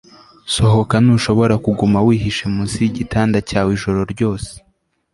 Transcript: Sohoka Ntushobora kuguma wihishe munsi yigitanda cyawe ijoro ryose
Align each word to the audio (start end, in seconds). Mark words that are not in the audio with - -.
Sohoka 0.53 0.95
Ntushobora 1.03 1.55
kuguma 1.63 1.97
wihishe 2.07 2.45
munsi 2.53 2.75
yigitanda 2.83 3.37
cyawe 3.49 3.69
ijoro 3.77 4.01
ryose 4.13 4.51